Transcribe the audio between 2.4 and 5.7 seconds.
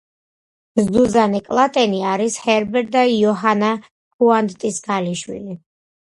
ჰერბერტ და იოჰანა ქუანდტის ქალიშვილი.